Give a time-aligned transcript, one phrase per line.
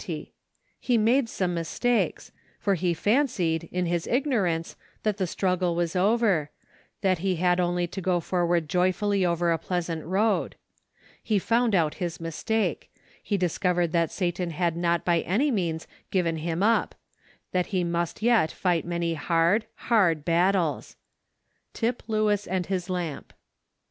[0.00, 0.34] 45 20.
[0.80, 6.48] He made some mistakes; for lie fancied, in liis ignorance, that the struggle was over—
[7.02, 10.56] that he had only to go forward joyfully over a pleasant road.
[11.22, 12.90] He found out his mistake;
[13.22, 15.04] he discovered that Satan had not.
[15.04, 16.94] by any means given him up;
[17.52, 20.96] that he must yet fight many hard, hard battles.
[21.74, 23.34] Tip Lewis and His Lamp.